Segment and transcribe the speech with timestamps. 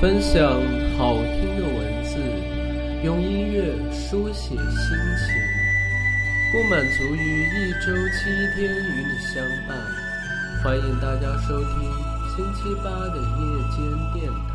[0.00, 0.42] 分享
[0.96, 2.16] 好听的文字，
[3.04, 5.36] 用音乐书写心情，
[6.50, 8.24] 不满足于一周七
[8.56, 9.76] 天与你相伴。
[10.64, 11.82] 欢迎大家收听
[12.34, 13.44] 星期八的夜
[13.76, 13.78] 间
[14.14, 14.49] 电台。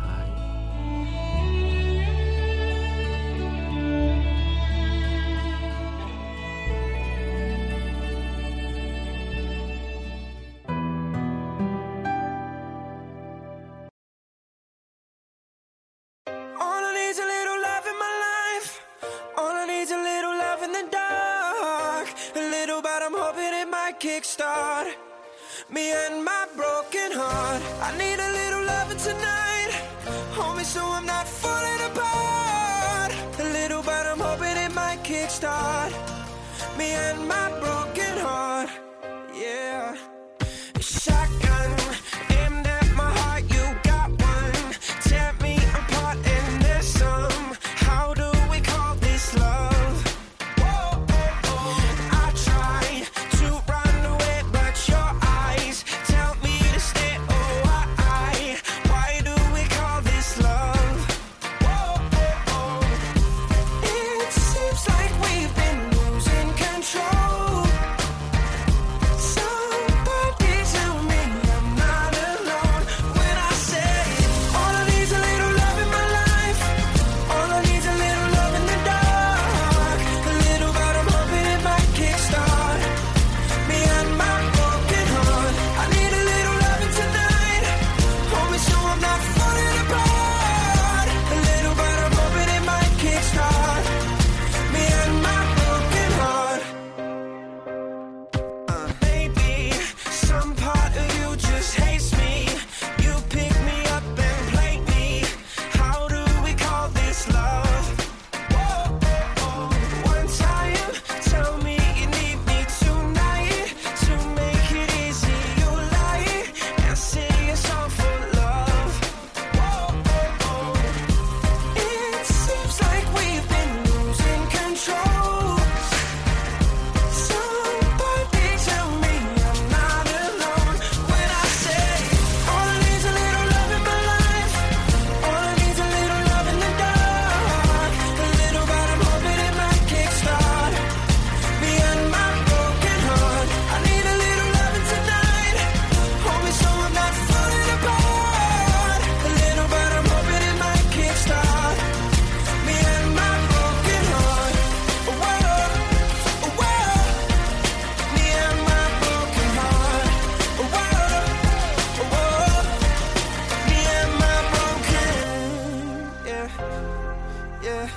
[167.66, 167.88] Yeah,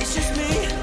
[0.00, 0.81] It's just me.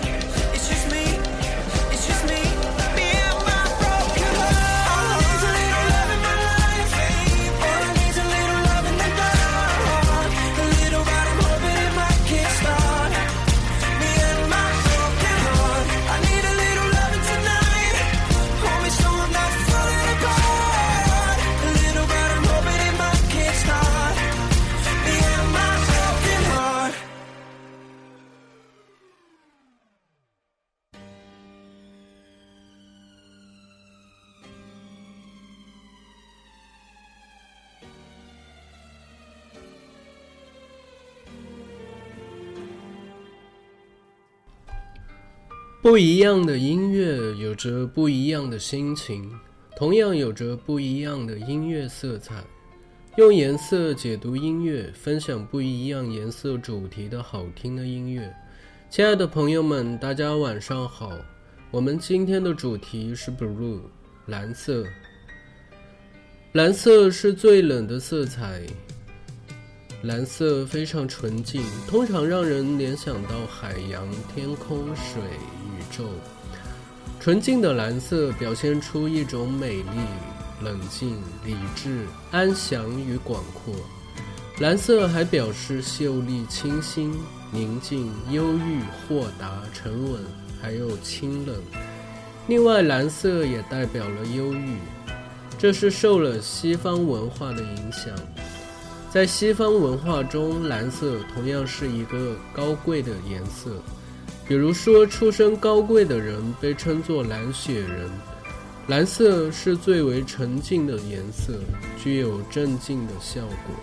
[45.89, 49.27] 不一样的音乐有着不一样的心情，
[49.75, 52.43] 同样有着不一样的音乐色彩。
[53.17, 58.31] 用颜色解读音乐，分享不一样颜色主题的好听的音乐。
[58.87, 61.11] 亲爱的朋友们，大家晚上好。
[61.71, 63.79] 我们今天的主题是 blue，
[64.27, 64.85] 蓝色。
[66.51, 68.61] 蓝色是最冷的色彩，
[70.03, 75.19] 蓝色非常纯净，通常让人联想到海洋、天空、水、
[75.91, 76.05] 宙。
[77.19, 79.99] 纯净的蓝色表现出一种美丽、
[80.63, 83.73] 冷静、理智、安详与广阔。
[84.59, 87.13] 蓝色还表示秀丽、清新、
[87.51, 90.21] 宁静、忧郁、豁达、沉稳，
[90.61, 91.55] 还有清冷。
[92.47, 94.77] 另外，蓝色也代表了忧郁，
[95.57, 98.13] 这是受了西方文化的影响。
[99.09, 103.71] 在西方文化中，蓝色同样是一个高贵的颜色，
[104.49, 108.09] 比如说，出身高贵的人被称作蓝血人。
[108.87, 111.53] 蓝色是最为沉静的颜色，
[112.01, 113.75] 具有镇静的效果。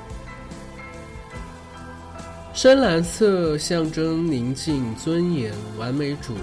[2.52, 6.38] 深蓝色象征宁静、尊严、完美主义、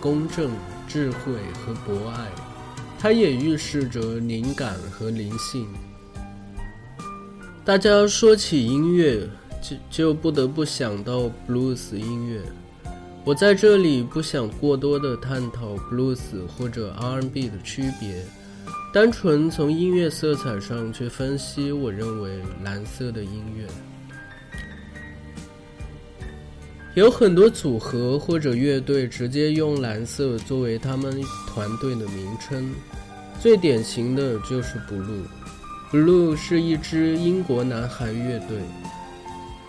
[0.00, 0.50] 公正、
[0.88, 2.30] 智慧和博爱，
[2.98, 5.68] 它也预示着灵感和灵性。
[7.62, 9.28] 大家说起音乐，
[9.60, 12.40] 就就不得不想到 blues 音乐。
[13.26, 18.24] 我在这里不想过多的探讨 blues 或者 R&B 的区别，
[18.92, 23.66] 单纯从音乐色彩上去分析，我认为蓝色的音乐
[26.94, 32.72] 有很多组合或者乐队直接用蓝色作为他们团队的名称，
[33.40, 35.26] 最典型的就是 Blue。
[35.90, 38.60] Blue 是一支英国男孩乐队，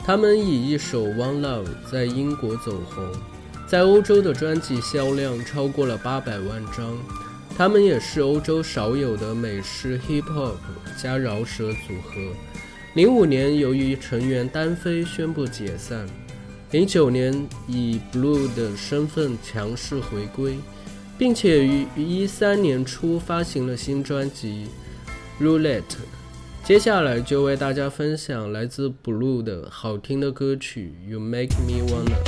[0.05, 3.03] 他们以一首《One Love》在英国走红。
[3.67, 6.97] 在欧洲的专辑销量超过了八百万张，
[7.57, 10.55] 他们也是欧洲少有的美式 hip hop
[10.97, 12.21] 加饶舌组合。
[12.93, 16.07] 零五年由于成员单飞宣布解散，
[16.71, 20.57] 零九年以 Blue 的身份强势回归，
[21.17, 24.67] 并且于一三年初发行了新专辑
[25.43, 25.81] 《Roulette》。
[26.63, 32.23] 接下来就为大家分享来自 Blue 的好听的歌曲《You Make Me Wanna》。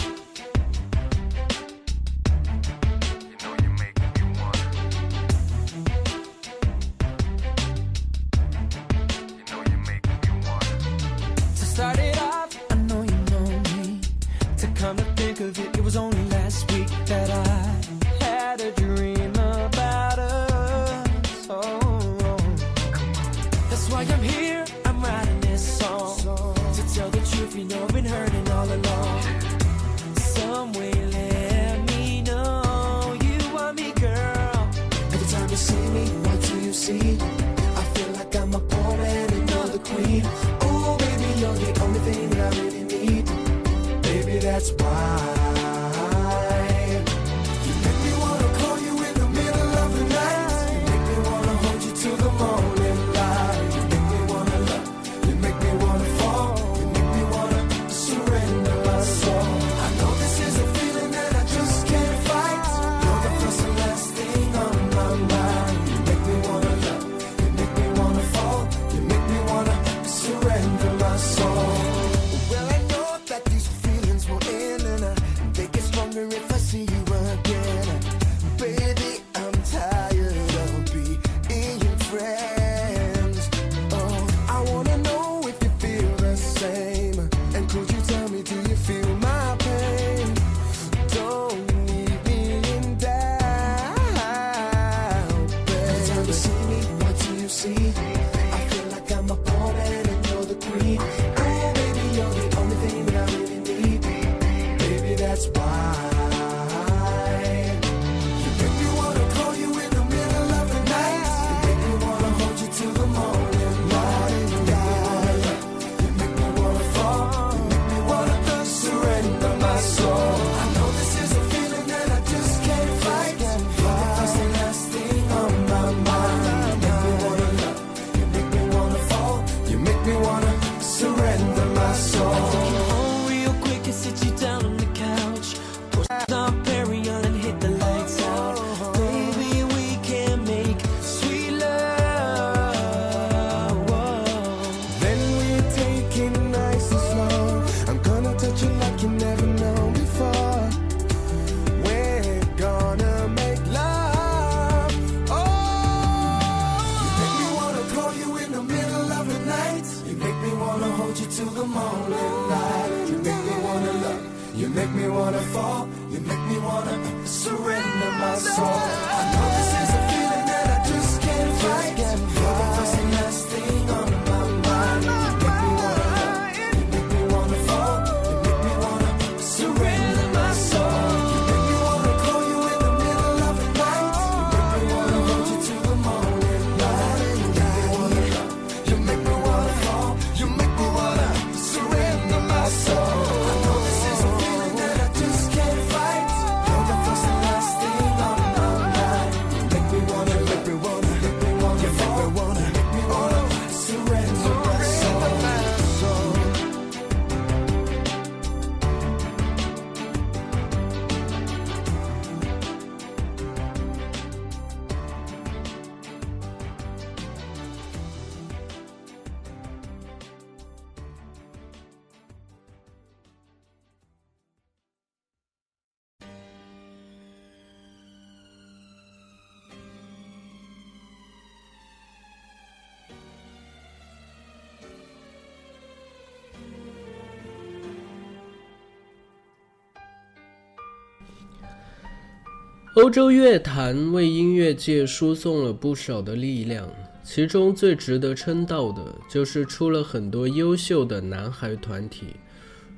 [242.95, 246.89] 欧洲乐坛为音乐界输送了不少的力量，
[247.23, 252.35] 其中最值得称道的就是出了很多优秀的男孩团体。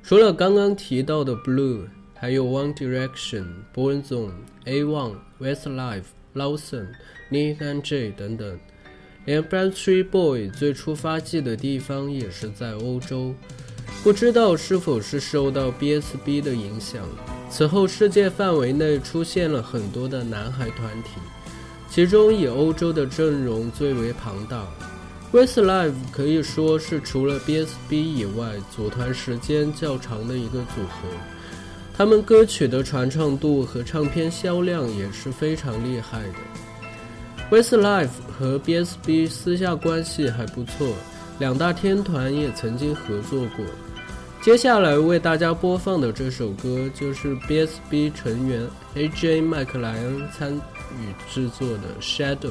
[0.02, 1.82] 除了刚刚提到的 Blue，
[2.14, 3.44] 还有 One Direction、
[3.74, 4.32] Born Zone、
[4.64, 6.88] A One、Westlife、Lawson、
[7.30, 8.58] Nick and Jay 等等。
[9.26, 13.34] 连 b a c k t r e e Boy 最初发迹的地方也是在欧洲，
[14.02, 17.02] 不知道是否是受到 BSB 的影响。
[17.48, 21.10] 此后，世界范围内出现了很多的男孩团体，
[21.90, 24.66] 其中以欧洲的阵容最为庞大。
[25.32, 31.08] Westlife 可以说是除了 BSB 以外组团时间较长的一个组合，
[31.96, 36.34] 他们歌曲的传唱度和唱片销量也是非常厉害的。
[37.50, 38.08] Westlife
[38.38, 40.88] 和 BSB 私下关系还不错，
[41.38, 43.64] 两大天团也曾经合作过。
[44.40, 52.48] 接下来为大家播放的这首歌就是 BSB 成员 AJ 麦克莱恩参与制作的《Shadows》。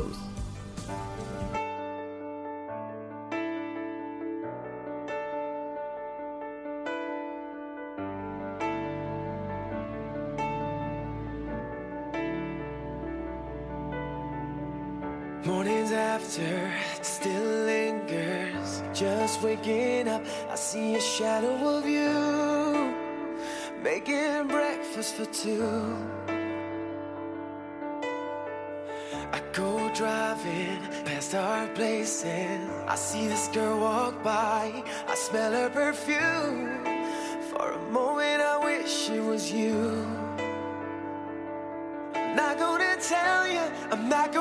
[44.11, 44.40] like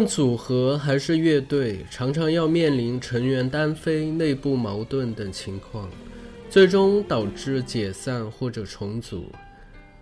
[0.00, 5.90] 论组合还是乐队，常常要面临成员单飞、内部矛盾等情况，
[6.48, 9.26] 最终导致解散或者重组。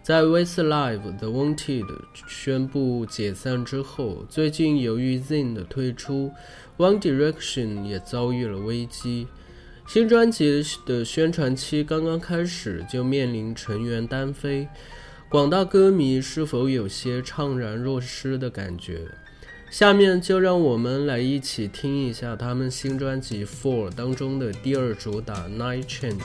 [0.01, 1.85] 在 Westlife The Wanted
[2.29, 6.31] 宣布解散之后，最近由于 Zen 的推出
[6.77, 9.27] ，One Direction 也遭遇了危机。
[9.89, 14.69] 新专辑的宣传期刚刚开始，就面临成员单飞，
[15.29, 19.01] 广大歌迷是否有些怅然若失的感觉？
[19.71, 26.17] 下面就让我们来一起听一下他们新专辑《Four》当中的第二主打《Night Change》。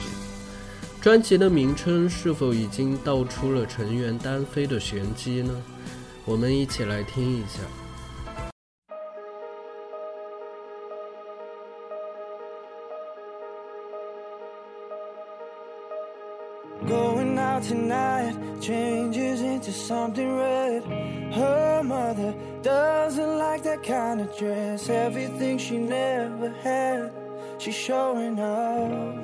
[1.00, 5.62] 专辑的名称是否已经道出了成员单飞的玄机呢？
[6.24, 7.60] 我们一起来听一下。
[16.88, 20.82] Going out tonight changes into something red.
[21.34, 24.88] Her mother doesn't like that kind of dress.
[24.88, 27.12] Everything she never had,
[27.58, 29.18] she's showing off.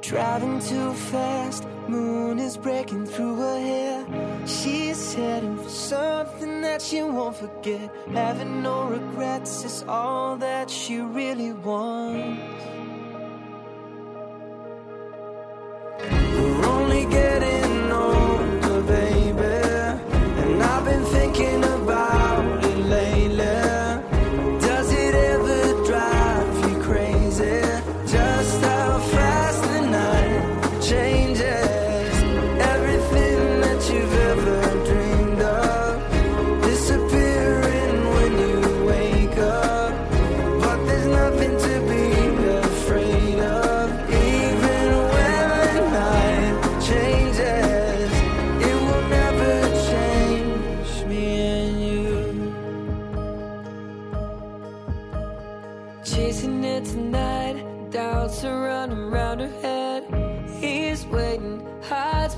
[0.00, 4.06] Driving too fast, moon is breaking through her hair.
[4.44, 7.94] She's heading for something that she won't forget.
[8.12, 12.77] Having no regrets is all that she really wants.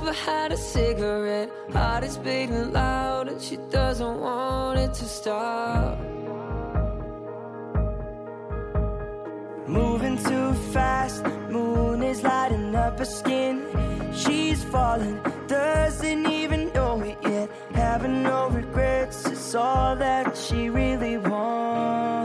[0.00, 1.50] Behind a cigarette.
[1.72, 5.98] Heart is beating loud, and she doesn't want it to stop.
[9.66, 13.66] Moving too fast, moon is lighting up her skin.
[14.12, 17.48] She's falling, doesn't even know it yet.
[17.74, 22.19] Having no regrets is all that she really wants.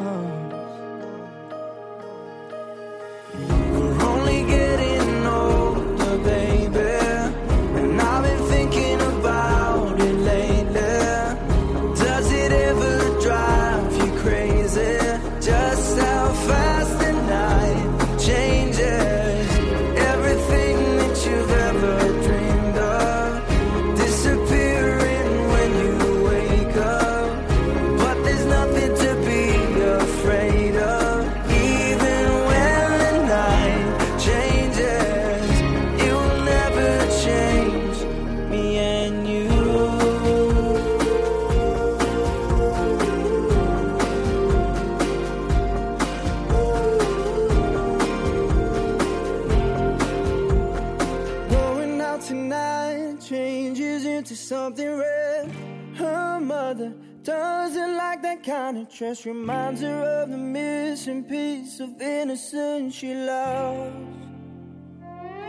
[58.86, 59.26] Kind.
[59.26, 63.96] Reminds her of the missing piece of innocence she lost.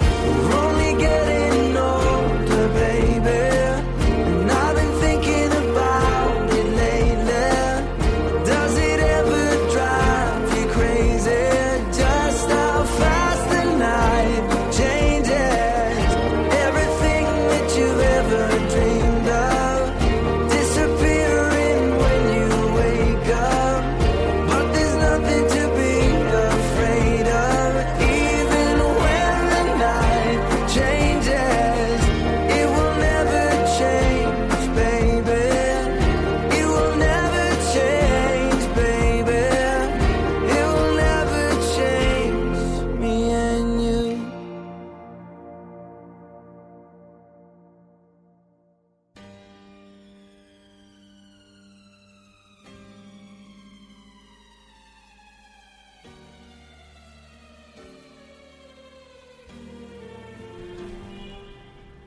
[0.00, 3.95] We're only getting older, baby.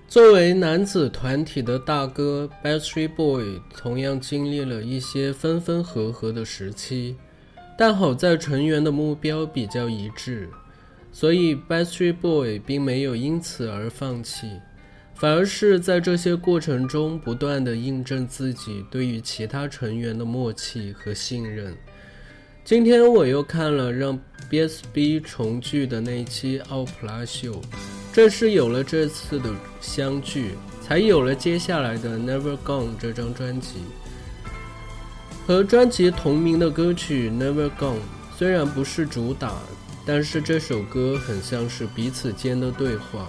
[0.10, 7.16] 作为男子团体的大哥 b a t t e r y Boy，同样经历了一些分分合合的时期，
[7.78, 10.50] 但好在成员的目标比较一致，
[11.12, 14.50] 所以 b a t t e r y Boy 并没有因此而放弃，
[15.14, 21.78] 反而是在这些过程中不断的印证自己对于其他成员的默契和信任。
[22.64, 24.20] 今天我又看了让
[24.50, 27.52] BSB 重聚的那一期《奥普拉秀》。
[28.12, 32.90] 正是有了这次的相聚，才有了接下来的 never gone。
[33.00, 33.76] 这张专辑
[35.46, 38.00] 和专辑同名的歌曲 never gone，
[38.38, 39.56] 虽然不是主打，
[40.06, 43.28] 但是这首歌很像是彼此间的对话。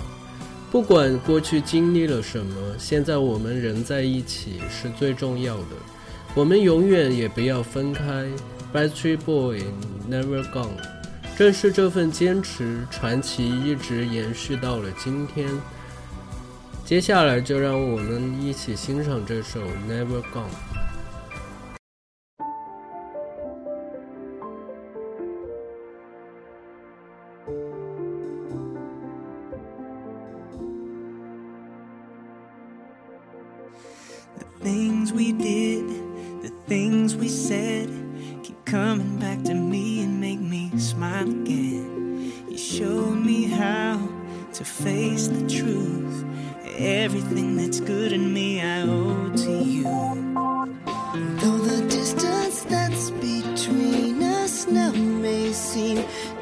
[0.71, 5.77] 不管过去经历了什么，现在我们仍在一起是最重要的。
[6.35, 8.29] 我们永远也不要分开
[8.73, 9.61] ，by three boy
[10.09, 10.69] never gone。
[11.41, 15.49] 正是这份坚持传奇一直延续到了今天。
[16.85, 20.80] 接下来就让我们一起欣赏这首 never gone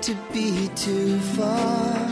[0.08, 2.08] to be too far.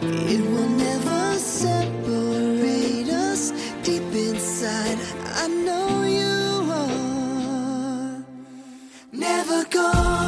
[0.00, 3.50] It will never separate us
[3.82, 4.96] deep inside.
[5.34, 8.24] I know you are
[9.10, 10.25] never gone.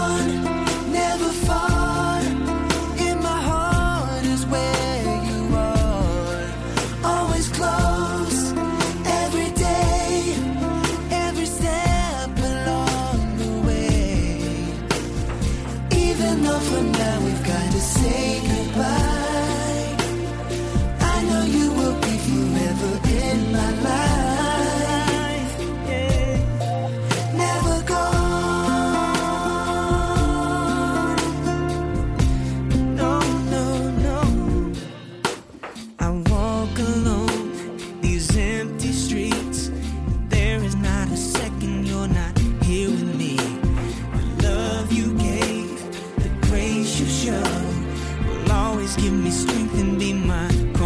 [49.79, 50.78] and be my.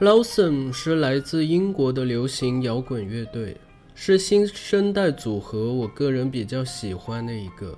[0.00, 3.56] Lawson 是来自英国的流行摇滚乐队，
[3.96, 7.76] 是新生代组合我个人比较喜欢的一个。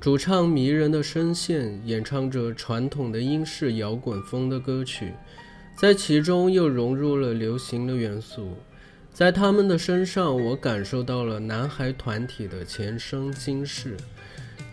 [0.00, 5.14] 主唱迷人的声线，演唱着传统的英式摇滚风的歌曲，
[5.76, 8.54] 在其中又融入了流行的元素。
[9.12, 13.96] 在他们的身上，我感受到了男孩团体的前生今世。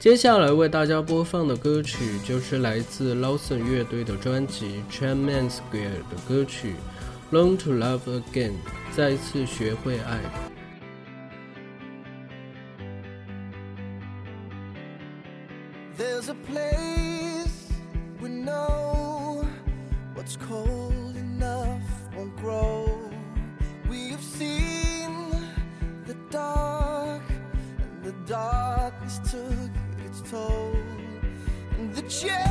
[0.01, 5.61] 接下来为大家播放的歌曲就是来自 Lawson 乐队的专辑《Chain Man Square》
[6.09, 6.73] 的歌曲
[7.35, 8.49] 《Learn to Love Again》，
[8.91, 10.19] 再次学会爱。
[15.95, 17.69] There's a place
[18.19, 19.45] we know
[20.15, 21.83] what's cold enough
[22.17, 22.89] won't grow.
[23.87, 25.29] We have seen
[26.07, 27.21] the dark,
[27.77, 29.50] and the darkness took its toll.
[32.21, 32.50] share.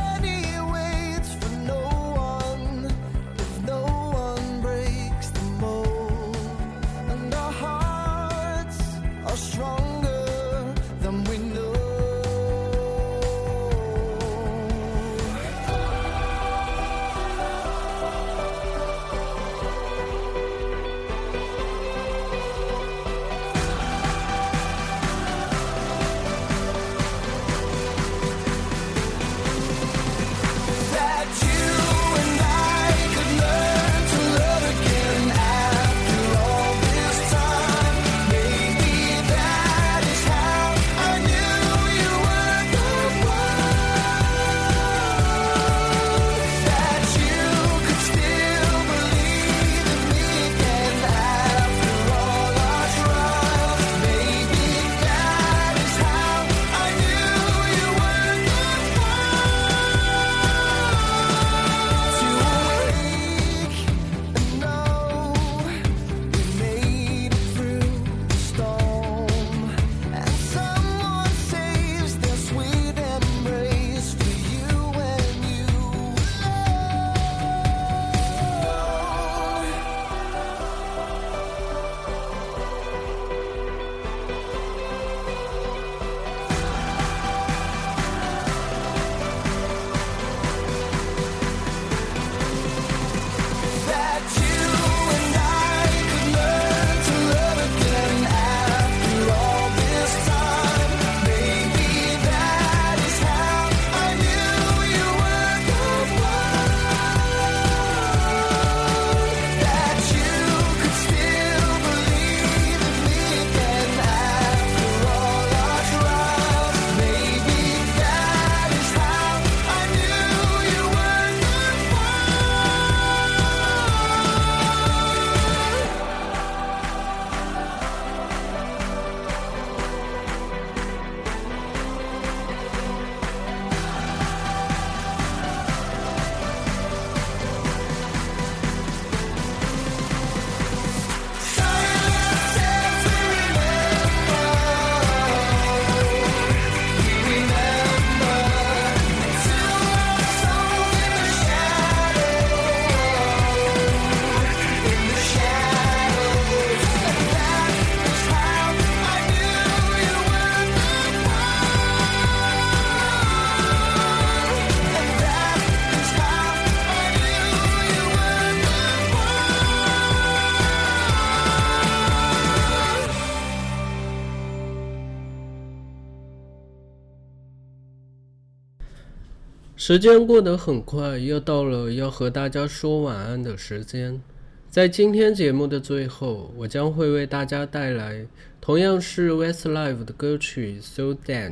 [179.90, 184.22] 时间过得很快，又到了要和大家说晚安的时间。
[184.68, 188.24] 在今天节目的最后，我将会为大家带来
[188.60, 191.50] 同样是 Westlife 的歌曲《So Dead》。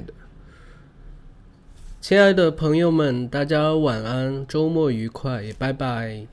[2.01, 6.25] 亲爱的朋友们，大家晚安，周末愉快，拜拜。